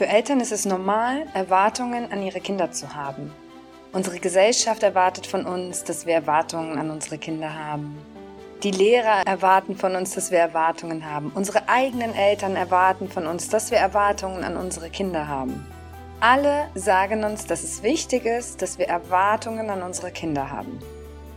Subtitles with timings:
[0.00, 3.30] Für Eltern ist es normal, Erwartungen an ihre Kinder zu haben.
[3.92, 7.98] Unsere Gesellschaft erwartet von uns, dass wir Erwartungen an unsere Kinder haben.
[8.62, 11.30] Die Lehrer erwarten von uns, dass wir Erwartungen haben.
[11.34, 15.66] Unsere eigenen Eltern erwarten von uns, dass wir Erwartungen an unsere Kinder haben.
[16.20, 20.78] Alle sagen uns, dass es wichtig ist, dass wir Erwartungen an unsere Kinder haben.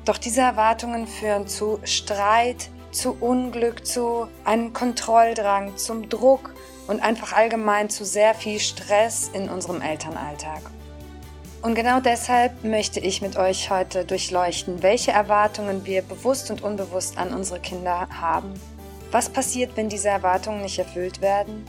[0.05, 6.53] Doch diese Erwartungen führen zu Streit, zu Unglück, zu einem Kontrolldrang, zum Druck
[6.87, 10.61] und einfach allgemein zu sehr viel Stress in unserem Elternalltag.
[11.61, 17.17] Und genau deshalb möchte ich mit euch heute durchleuchten, welche Erwartungen wir bewusst und unbewusst
[17.17, 18.53] an unsere Kinder haben.
[19.11, 21.65] Was passiert, wenn diese Erwartungen nicht erfüllt werden?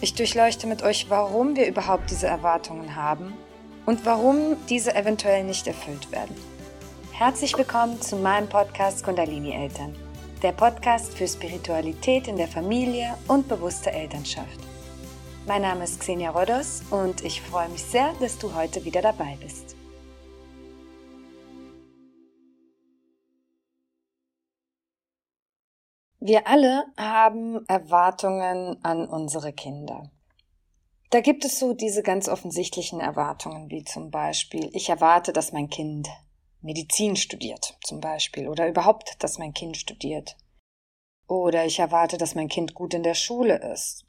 [0.00, 3.34] Ich durchleuchte mit euch, warum wir überhaupt diese Erwartungen haben
[3.84, 6.34] und warum diese eventuell nicht erfüllt werden.
[7.12, 9.94] Herzlich willkommen zu meinem Podcast Kundalini Eltern,
[10.42, 14.60] der Podcast für Spiritualität in der Familie und bewusste Elternschaft.
[15.46, 19.36] Mein Name ist Xenia Rodos und ich freue mich sehr, dass du heute wieder dabei
[19.40, 19.76] bist.
[26.18, 30.10] Wir alle haben Erwartungen an unsere Kinder.
[31.10, 35.68] Da gibt es so diese ganz offensichtlichen Erwartungen, wie zum Beispiel, ich erwarte, dass mein
[35.68, 36.08] Kind
[36.64, 40.36] Medizin studiert, zum Beispiel, oder überhaupt, dass mein Kind studiert.
[41.28, 44.06] Oder ich erwarte, dass mein Kind gut in der Schule ist,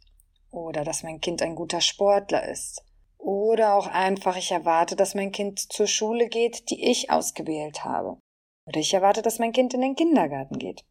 [0.51, 2.81] oder dass mein Kind ein guter Sportler ist.
[3.17, 8.17] Oder auch einfach, ich erwarte, dass mein Kind zur Schule geht, die ich ausgewählt habe.
[8.65, 10.85] Oder ich erwarte, dass mein Kind in den Kindergarten geht.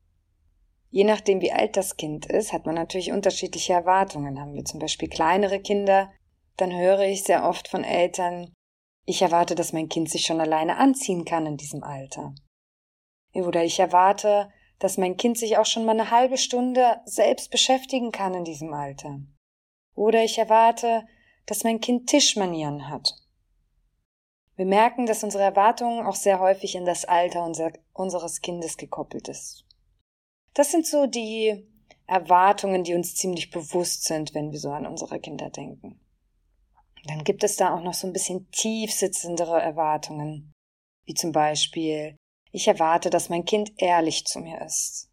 [0.91, 4.39] Je nachdem, wie alt das Kind ist, hat man natürlich unterschiedliche Erwartungen.
[4.39, 6.13] Haben wir zum Beispiel kleinere Kinder,
[6.57, 8.53] dann höre ich sehr oft von Eltern,
[9.07, 12.35] ich erwarte, dass mein Kind sich schon alleine anziehen kann in diesem Alter.
[13.33, 18.13] Oder ich erwarte, dass mein Kind sich auch schon mal eine halbe Stunde selbst beschäftigen
[18.13, 19.21] kann in diesem Alter.
[19.95, 21.07] Oder ich erwarte,
[21.47, 23.15] dass mein Kind Tischmanieren hat.
[24.57, 29.29] Wir merken, dass unsere Erwartungen auch sehr häufig in das Alter unser, unseres Kindes gekoppelt
[29.29, 29.65] ist.
[30.55, 31.67] Das sind so die
[32.07, 36.01] Erwartungen, die uns ziemlich bewusst sind, wenn wir so an unsere Kinder denken.
[37.07, 40.53] Dann gibt es da auch noch so ein bisschen tiefsitzendere Erwartungen,
[41.05, 42.17] wie zum Beispiel,
[42.51, 45.11] ich erwarte, dass mein Kind ehrlich zu mir ist.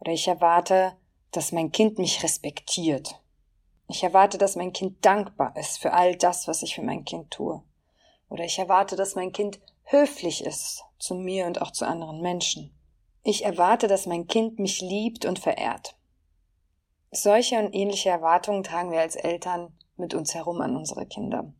[0.00, 0.96] Oder ich erwarte,
[1.30, 3.20] dass mein Kind mich respektiert.
[3.88, 7.30] Ich erwarte, dass mein Kind dankbar ist für all das, was ich für mein Kind
[7.30, 7.62] tue.
[8.28, 12.76] Oder ich erwarte, dass mein Kind höflich ist zu mir und auch zu anderen Menschen.
[13.22, 15.96] Ich erwarte, dass mein Kind mich liebt und verehrt.
[17.12, 21.52] Solche und ähnliche Erwartungen tragen wir als Eltern mit uns herum an unsere Kinder.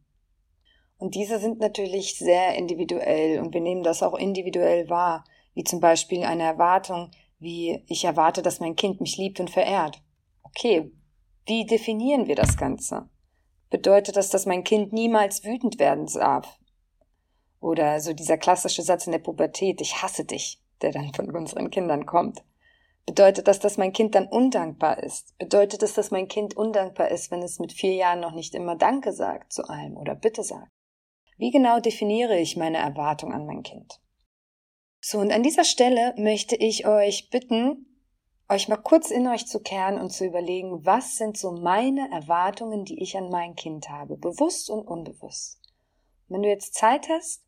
[0.99, 5.25] Und diese sind natürlich sehr individuell und wir nehmen das auch individuell wahr,
[5.55, 10.03] wie zum Beispiel eine Erwartung, wie ich erwarte, dass mein Kind mich liebt und verehrt.
[10.43, 10.91] Okay,
[11.47, 13.09] wie definieren wir das Ganze?
[13.69, 16.59] Bedeutet das, dass mein Kind niemals wütend werden darf?
[17.61, 21.71] Oder so dieser klassische Satz in der Pubertät, ich hasse dich, der dann von unseren
[21.71, 22.43] Kindern kommt.
[23.07, 25.39] Bedeutet das, dass mein Kind dann undankbar ist?
[25.39, 28.75] Bedeutet es, dass mein Kind undankbar ist, wenn es mit vier Jahren noch nicht immer
[28.75, 30.69] Danke sagt zu allem oder Bitte sagt?
[31.39, 34.01] Wie genau definiere ich meine Erwartung an mein Kind?
[35.01, 37.87] So, und an dieser Stelle möchte ich euch bitten,
[38.49, 42.85] euch mal kurz in euch zu kehren und zu überlegen, was sind so meine Erwartungen,
[42.85, 45.61] die ich an mein Kind habe, bewusst und unbewusst.
[46.29, 47.45] Wenn du jetzt Zeit hast,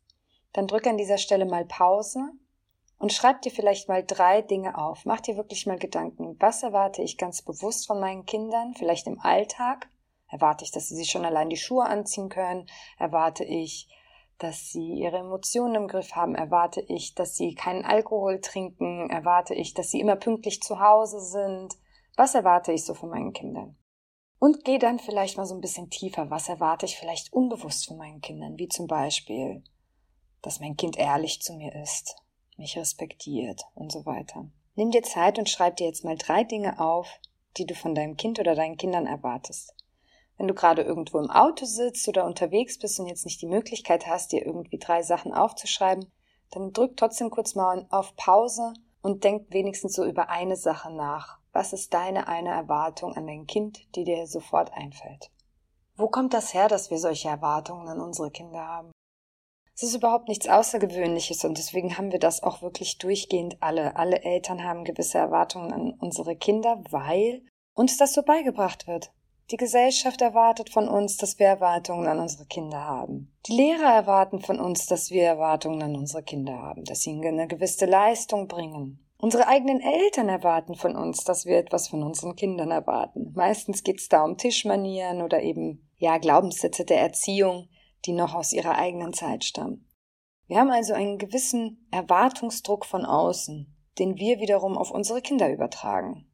[0.53, 2.31] dann drück an dieser Stelle mal Pause
[2.99, 5.05] und schreib dir vielleicht mal drei Dinge auf.
[5.05, 6.35] Mach dir wirklich mal Gedanken.
[6.39, 9.89] Was erwarte ich ganz bewusst von meinen Kindern, vielleicht im Alltag?
[10.27, 12.67] Erwarte ich, dass sie sich schon allein die Schuhe anziehen können?
[12.99, 13.87] Erwarte ich,
[14.37, 19.55] dass sie ihre Emotionen im Griff haben, erwarte ich, dass sie keinen Alkohol trinken, erwarte
[19.55, 21.75] ich, dass sie immer pünktlich zu Hause sind.
[22.15, 23.77] Was erwarte ich so von meinen Kindern?
[24.39, 26.29] Und gehe dann vielleicht mal so ein bisschen tiefer.
[26.29, 28.57] Was erwarte ich vielleicht unbewusst von meinen Kindern?
[28.57, 29.63] Wie zum Beispiel,
[30.41, 32.15] dass mein Kind ehrlich zu mir ist,
[32.59, 34.45] mich respektiert und so weiter.
[34.75, 37.19] Nimm dir Zeit und schreib dir jetzt mal drei Dinge auf,
[37.57, 39.73] die du von deinem Kind oder deinen Kindern erwartest.
[40.37, 44.07] Wenn du gerade irgendwo im Auto sitzt oder unterwegs bist und jetzt nicht die Möglichkeit
[44.07, 46.09] hast, dir irgendwie drei Sachen aufzuschreiben,
[46.51, 51.39] dann drück trotzdem kurz mal auf Pause und denk wenigstens so über eine Sache nach.
[51.51, 55.29] Was ist deine eine Erwartung an dein Kind, die dir sofort einfällt?
[55.97, 58.91] Wo kommt das her, dass wir solche Erwartungen an unsere Kinder haben?
[59.81, 63.95] Es ist überhaupt nichts Außergewöhnliches und deswegen haben wir das auch wirklich durchgehend alle.
[63.95, 67.43] Alle Eltern haben gewisse Erwartungen an unsere Kinder, weil
[67.75, 69.13] uns das so beigebracht wird.
[69.51, 73.31] Die Gesellschaft erwartet von uns, dass wir Erwartungen an unsere Kinder haben.
[73.47, 77.47] Die Lehrer erwarten von uns, dass wir Erwartungen an unsere Kinder haben, dass sie eine
[77.47, 78.99] gewisse Leistung bringen.
[79.17, 83.31] Unsere eigenen Eltern erwarten von uns, dass wir etwas von unseren Kindern erwarten.
[83.33, 87.69] Meistens geht es da um Tischmanieren oder eben ja, Glaubenssätze der Erziehung,
[88.05, 89.89] die noch aus ihrer eigenen Zeit stammen.
[90.47, 96.25] Wir haben also einen gewissen Erwartungsdruck von außen, den wir wiederum auf unsere Kinder übertragen.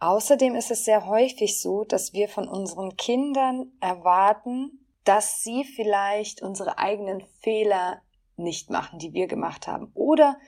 [0.00, 6.42] Außerdem ist es sehr häufig so, dass wir von unseren Kindern erwarten, dass sie vielleicht
[6.42, 8.02] unsere eigenen Fehler
[8.36, 9.90] nicht machen, die wir gemacht haben.
[9.94, 10.38] Oder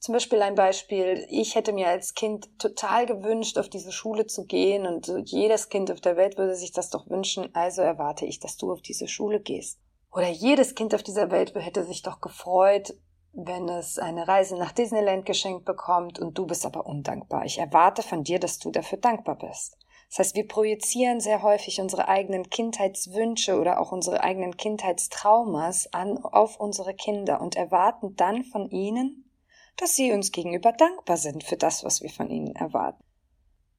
[0.00, 4.44] zum Beispiel ein Beispiel, ich hätte mir als Kind total gewünscht, auf diese Schule zu
[4.44, 8.38] gehen und jedes Kind auf der Welt würde sich das doch wünschen, also erwarte ich,
[8.40, 9.80] dass du auf diese Schule gehst.
[10.12, 12.94] Oder jedes Kind auf dieser Welt hätte sich doch gefreut,
[13.32, 17.44] wenn es eine Reise nach Disneyland geschenkt bekommt und du bist aber undankbar.
[17.44, 19.76] Ich erwarte von dir, dass du dafür dankbar bist.
[20.08, 26.16] Das heißt, wir projizieren sehr häufig unsere eigenen Kindheitswünsche oder auch unsere eigenen Kindheitstraumas an,
[26.18, 29.30] auf unsere Kinder und erwarten dann von ihnen,
[29.76, 33.04] dass sie uns gegenüber dankbar sind für das, was wir von ihnen erwarten.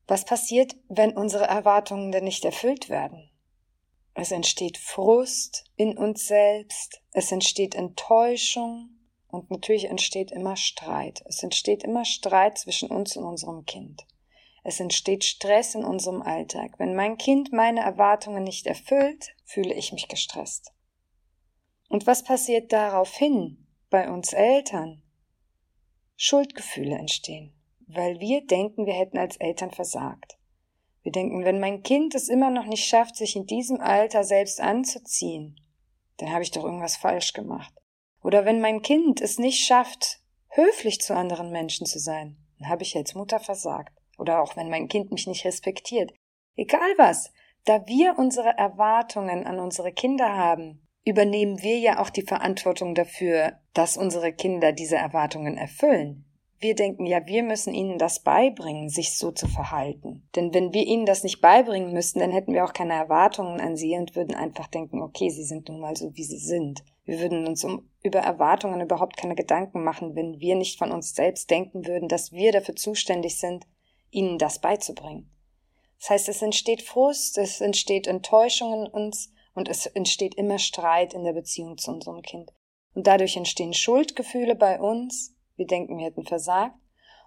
[0.07, 3.29] Was passiert, wenn unsere Erwartungen denn nicht erfüllt werden?
[4.21, 8.89] Es entsteht Frust in uns selbst, es entsteht Enttäuschung
[9.29, 11.23] und natürlich entsteht immer Streit.
[11.25, 14.05] Es entsteht immer Streit zwischen uns und unserem Kind.
[14.65, 16.73] Es entsteht Stress in unserem Alltag.
[16.79, 20.73] Wenn mein Kind meine Erwartungen nicht erfüllt, fühle ich mich gestresst.
[21.87, 25.01] Und was passiert daraufhin bei uns Eltern?
[26.17, 27.53] Schuldgefühle entstehen,
[27.87, 30.38] weil wir denken, wir hätten als Eltern versagt.
[31.01, 34.59] Wir denken, wenn mein Kind es immer noch nicht schafft, sich in diesem Alter selbst
[34.59, 35.59] anzuziehen,
[36.17, 37.73] dann habe ich doch irgendwas falsch gemacht.
[38.21, 40.19] Oder wenn mein Kind es nicht schafft,
[40.49, 43.93] höflich zu anderen Menschen zu sein, dann habe ich als Mutter versagt.
[44.17, 46.11] Oder auch wenn mein Kind mich nicht respektiert.
[46.57, 47.31] Egal was,
[47.63, 53.59] da wir unsere Erwartungen an unsere Kinder haben, übernehmen wir ja auch die Verantwortung dafür,
[53.73, 56.25] dass unsere Kinder diese Erwartungen erfüllen.
[56.61, 60.27] Wir denken ja, wir müssen ihnen das beibringen, sich so zu verhalten.
[60.35, 63.77] Denn wenn wir ihnen das nicht beibringen müssten, dann hätten wir auch keine Erwartungen an
[63.77, 66.83] sie und würden einfach denken, okay, sie sind nun mal so, wie sie sind.
[67.05, 71.15] Wir würden uns um, über Erwartungen überhaupt keine Gedanken machen, wenn wir nicht von uns
[71.15, 73.65] selbst denken würden, dass wir dafür zuständig sind,
[74.11, 75.31] ihnen das beizubringen.
[75.99, 81.13] Das heißt, es entsteht Frust, es entsteht Enttäuschung in uns und es entsteht immer Streit
[81.13, 82.51] in der Beziehung zu unserem Kind.
[82.93, 85.35] Und dadurch entstehen Schuldgefühle bei uns.
[85.59, 86.73] Wir denken, wir hätten versagt.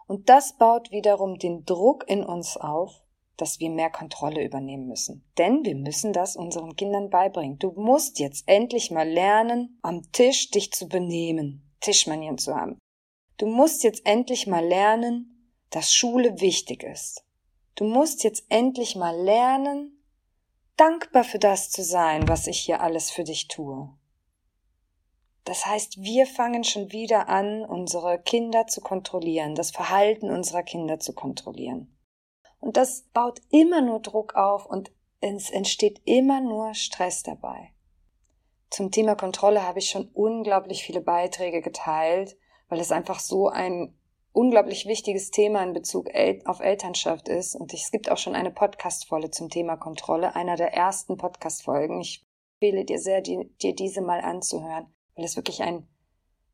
[0.07, 3.03] Und das baut wiederum den Druck in uns auf,
[3.37, 5.23] dass wir mehr Kontrolle übernehmen müssen.
[5.37, 7.59] Denn wir müssen das unseren Kindern beibringen.
[7.59, 12.79] Du musst jetzt endlich mal lernen, am Tisch dich zu benehmen, Tischmanieren zu haben.
[13.37, 17.27] Du musst jetzt endlich mal lernen, dass Schule wichtig ist.
[17.75, 20.03] Du musst jetzt endlich mal lernen,
[20.79, 23.91] dankbar für das zu sein, was ich hier alles für dich tue.
[25.45, 31.01] Das heißt, wir fangen schon wieder an, unsere Kinder zu kontrollieren, das Verhalten unserer Kinder
[31.01, 31.99] zu kontrollieren.
[32.61, 37.73] Und das baut immer nur Druck auf und es entsteht immer nur Stress dabei.
[38.71, 42.37] Zum Thema Kontrolle habe ich schon unglaublich viele Beiträge geteilt,
[42.69, 43.99] weil es einfach so ein
[44.33, 46.09] unglaublich wichtiges Thema in Bezug
[46.47, 47.55] auf Elternschaft ist.
[47.55, 52.01] Und es gibt auch schon eine Podcast-Folge zum Thema Kontrolle, einer der ersten Podcast-Folgen.
[52.01, 52.25] Ich
[52.55, 55.89] empfehle dir sehr, dir diese mal anzuhören, weil es wirklich ein,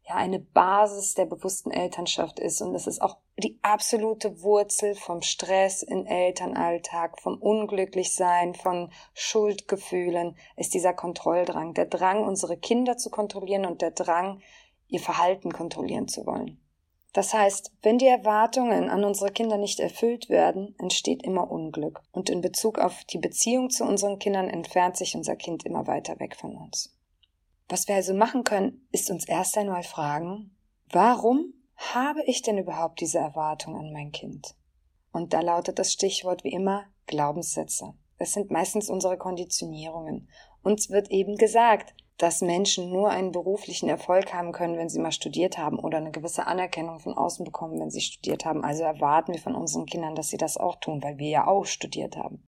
[0.03, 2.61] ja, eine Basis der bewussten Elternschaft ist.
[2.61, 10.37] Und es ist auch die absolute Wurzel vom Stress im Elternalltag, vom Unglücklichsein, von Schuldgefühlen,
[10.57, 11.75] ist dieser Kontrolldrang.
[11.75, 14.41] Der Drang, unsere Kinder zu kontrollieren und der Drang,
[14.89, 16.61] ihr Verhalten kontrollieren zu wollen.
[17.13, 22.01] Das heißt, wenn die Erwartungen an unsere Kinder nicht erfüllt werden, entsteht immer Unglück.
[22.13, 26.21] Und in Bezug auf die Beziehung zu unseren Kindern entfernt sich unser Kind immer weiter
[26.21, 26.98] weg von uns.
[27.69, 30.57] Was wir also machen können, ist uns erst einmal fragen,
[30.91, 34.55] warum habe ich denn überhaupt diese Erwartung an mein Kind?
[35.13, 37.95] Und da lautet das Stichwort wie immer Glaubenssätze.
[38.19, 40.29] Es sind meistens unsere Konditionierungen.
[40.63, 45.13] Uns wird eben gesagt, dass Menschen nur einen beruflichen Erfolg haben können, wenn sie mal
[45.13, 48.65] studiert haben oder eine gewisse Anerkennung von außen bekommen, wenn sie studiert haben.
[48.65, 51.65] Also erwarten wir von unseren Kindern, dass sie das auch tun, weil wir ja auch
[51.65, 52.45] studiert haben.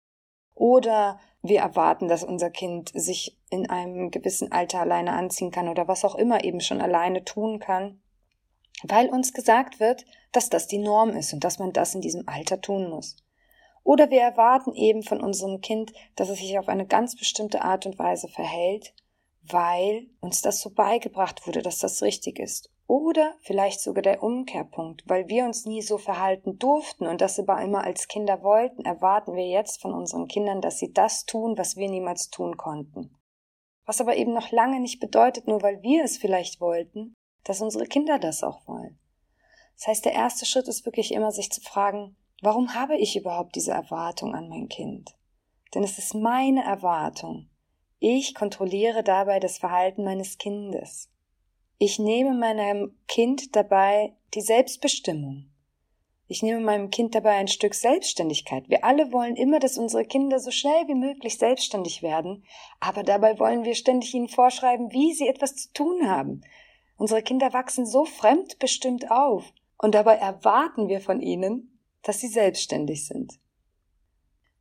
[0.55, 5.87] Oder wir erwarten, dass unser Kind sich in einem gewissen Alter alleine anziehen kann oder
[5.87, 8.01] was auch immer eben schon alleine tun kann,
[8.83, 12.27] weil uns gesagt wird, dass das die Norm ist und dass man das in diesem
[12.27, 13.17] Alter tun muss.
[13.83, 17.85] Oder wir erwarten eben von unserem Kind, dass es sich auf eine ganz bestimmte Art
[17.85, 18.95] und Weise verhält,
[19.43, 22.71] weil uns das so beigebracht wurde, dass das richtig ist.
[22.87, 27.61] Oder vielleicht sogar der Umkehrpunkt, weil wir uns nie so verhalten durften und das aber
[27.63, 31.77] immer als Kinder wollten, erwarten wir jetzt von unseren Kindern, dass sie das tun, was
[31.77, 33.17] wir niemals tun konnten.
[33.87, 37.15] Was aber eben noch lange nicht bedeutet, nur weil wir es vielleicht wollten,
[37.45, 38.99] dass unsere Kinder das auch wollen.
[39.77, 43.57] Das heißt, der erste Schritt ist wirklich immer, sich zu fragen, warum habe ich überhaupt
[43.57, 45.15] diese Erwartung an mein Kind?
[45.75, 47.49] Denn es ist meine Erwartung,
[47.99, 51.11] Ich kontrolliere dabei das Verhalten meines Kindes.
[51.87, 55.51] Ich nehme meinem Kind dabei die Selbstbestimmung.
[56.29, 58.71] Ich nehme meinem Kind dabei ein Stück Selbstständigkeit.
[58.71, 62.47] Wir alle wollen immer, dass unsere Kinder so schnell wie möglich selbstständig werden,
[62.81, 66.41] aber dabei wollen wir ständig ihnen vorschreiben, wie sie etwas zu tun haben.
[66.97, 69.45] Unsere Kinder wachsen so fremdbestimmt auf,
[69.77, 73.39] und dabei erwarten wir von ihnen, dass sie selbstständig sind.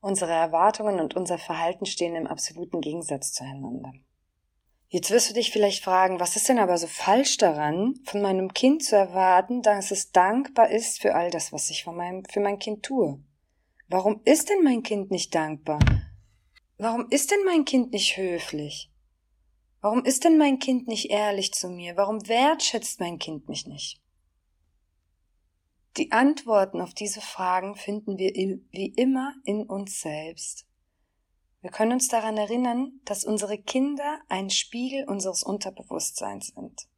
[0.02, 3.94] Unsere Erwartungen und unser Verhalten stehen im absoluten Gegensatz zueinander.
[4.94, 8.54] Jetzt wirst du dich vielleicht fragen, was ist denn aber so falsch daran, von meinem
[8.54, 12.42] Kind zu erwarten, dass es dankbar ist für all das, was ich von meinem, für
[12.42, 13.20] mein Kind tue?
[13.88, 15.80] Warum ist denn mein Kind nicht dankbar?
[16.78, 18.92] Warum ist denn mein Kind nicht höflich?
[19.82, 21.98] Warum ist denn mein Kind nicht ehrlich zu mir?
[21.98, 24.00] Warum wertschätzt mein Kind mich nicht?
[25.98, 30.68] Die Antworten auf diese Fragen finden wir wie immer in uns selbst.
[31.64, 36.90] Wir können uns daran erinnern, dass unsere Kinder ein Spiegel unseres Unterbewusstseins sind.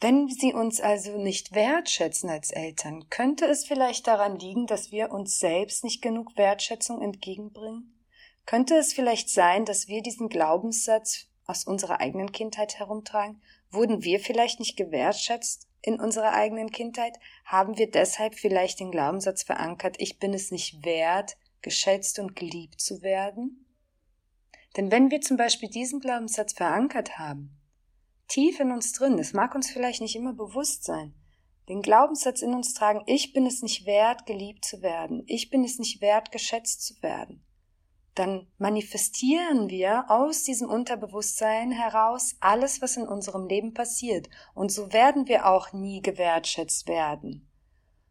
[0.00, 5.12] Wenn sie uns also nicht wertschätzen als Eltern, könnte es vielleicht daran liegen, dass wir
[5.12, 7.96] uns selbst nicht genug Wertschätzung entgegenbringen?
[8.44, 13.40] Könnte es vielleicht sein, dass wir diesen Glaubenssatz aus unserer eigenen Kindheit herumtragen?
[13.70, 17.16] Wurden wir vielleicht nicht gewertschätzt in unserer eigenen Kindheit?
[17.44, 22.80] Haben wir deshalb vielleicht den Glaubenssatz verankert, ich bin es nicht wert, geschätzt und geliebt
[22.80, 23.66] zu werden?
[24.76, 27.58] Denn wenn wir zum Beispiel diesen Glaubenssatz verankert haben,
[28.28, 31.14] tief in uns drin, es mag uns vielleicht nicht immer bewusst sein,
[31.68, 35.64] den Glaubenssatz in uns tragen, ich bin es nicht wert, geliebt zu werden, ich bin
[35.64, 37.44] es nicht wert, geschätzt zu werden,
[38.14, 44.28] dann manifestieren wir aus diesem Unterbewusstsein heraus alles, was in unserem Leben passiert.
[44.54, 47.49] Und so werden wir auch nie gewertschätzt werden.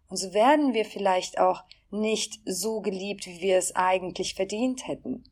[0.09, 5.23] Und so werden wir vielleicht auch nicht so geliebt, wie wir es eigentlich verdient hätten.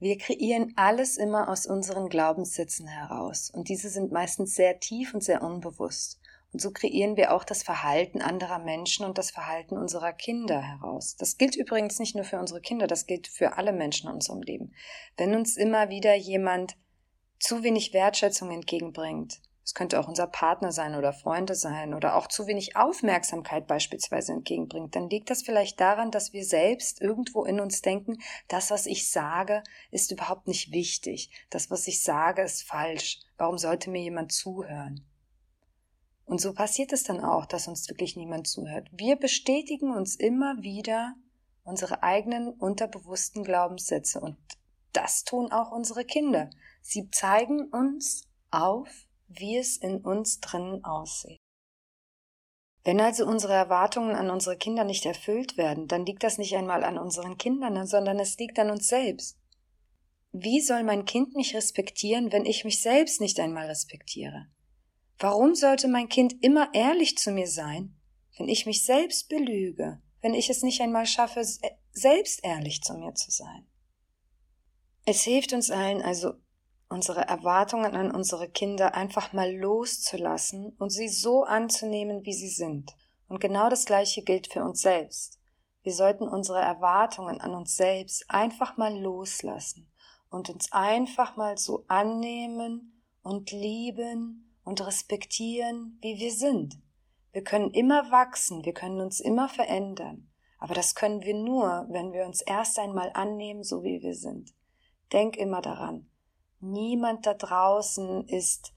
[0.00, 5.24] Wir kreieren alles immer aus unseren Glaubenssätzen heraus, und diese sind meistens sehr tief und
[5.24, 6.20] sehr unbewusst.
[6.52, 11.16] Und so kreieren wir auch das Verhalten anderer Menschen und das Verhalten unserer Kinder heraus.
[11.16, 14.40] Das gilt übrigens nicht nur für unsere Kinder, das gilt für alle Menschen in unserem
[14.40, 14.72] Leben.
[15.16, 16.76] Wenn uns immer wieder jemand
[17.38, 22.26] zu wenig Wertschätzung entgegenbringt, es könnte auch unser Partner sein oder Freunde sein oder auch
[22.26, 27.60] zu wenig Aufmerksamkeit beispielsweise entgegenbringt, dann liegt das vielleicht daran, dass wir selbst irgendwo in
[27.60, 28.16] uns denken,
[28.48, 31.28] das, was ich sage, ist überhaupt nicht wichtig.
[31.50, 33.20] Das, was ich sage, ist falsch.
[33.36, 35.04] Warum sollte mir jemand zuhören?
[36.24, 38.88] Und so passiert es dann auch, dass uns wirklich niemand zuhört.
[38.90, 41.14] Wir bestätigen uns immer wieder
[41.62, 44.38] unsere eigenen unterbewussten Glaubenssätze und
[44.94, 46.48] das tun auch unsere Kinder.
[46.80, 51.38] Sie zeigen uns auf, wie es in uns drinnen aussieht.
[52.84, 56.84] Wenn also unsere Erwartungen an unsere Kinder nicht erfüllt werden, dann liegt das nicht einmal
[56.84, 59.38] an unseren Kindern, sondern es liegt an uns selbst.
[60.32, 64.46] Wie soll mein Kind mich respektieren, wenn ich mich selbst nicht einmal respektiere?
[65.18, 67.96] Warum sollte mein Kind immer ehrlich zu mir sein,
[68.38, 71.42] wenn ich mich selbst belüge, wenn ich es nicht einmal schaffe,
[71.90, 73.66] selbst ehrlich zu mir zu sein?
[75.04, 76.34] Es hilft uns allen also
[76.88, 82.94] unsere Erwartungen an unsere Kinder einfach mal loszulassen und sie so anzunehmen, wie sie sind.
[83.28, 85.38] Und genau das Gleiche gilt für uns selbst.
[85.82, 89.90] Wir sollten unsere Erwartungen an uns selbst einfach mal loslassen
[90.30, 96.80] und uns einfach mal so annehmen und lieben und respektieren, wie wir sind.
[97.32, 102.12] Wir können immer wachsen, wir können uns immer verändern, aber das können wir nur, wenn
[102.12, 104.54] wir uns erst einmal annehmen, so wie wir sind.
[105.12, 106.07] Denk immer daran,
[106.60, 108.72] Niemand da draußen ist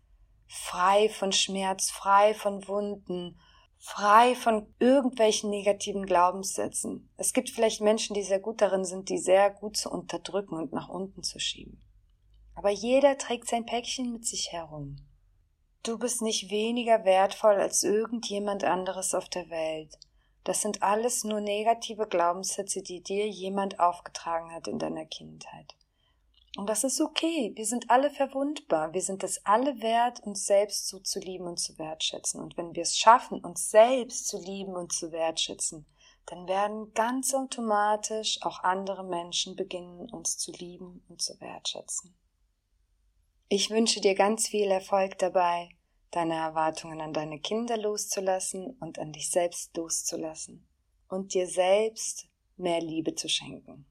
[0.47, 3.39] frei von Schmerz, frei von Wunden,
[3.79, 7.09] frei von irgendwelchen negativen Glaubenssätzen.
[7.17, 10.73] Es gibt vielleicht Menschen, die sehr gut darin sind, die sehr gut zu unterdrücken und
[10.73, 11.81] nach unten zu schieben.
[12.53, 14.97] Aber jeder trägt sein Päckchen mit sich herum.
[15.81, 19.97] Du bist nicht weniger wertvoll als irgendjemand anderes auf der Welt.
[20.43, 25.75] Das sind alles nur negative Glaubenssätze, die dir jemand aufgetragen hat in deiner Kindheit.
[26.58, 27.53] Und das ist okay.
[27.55, 28.93] Wir sind alle verwundbar.
[28.93, 32.41] Wir sind es alle wert, uns selbst so zu lieben und zu wertschätzen.
[32.41, 35.86] Und wenn wir es schaffen, uns selbst zu lieben und zu wertschätzen,
[36.25, 42.15] dann werden ganz automatisch auch andere Menschen beginnen, uns zu lieben und zu wertschätzen.
[43.48, 45.70] Ich wünsche dir ganz viel Erfolg dabei,
[46.12, 50.67] deine Erwartungen an deine Kinder loszulassen und an dich selbst loszulassen
[51.10, 53.90] und dir selbst mehr Liebe zu schenken.